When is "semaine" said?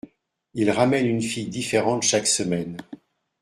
2.25-2.77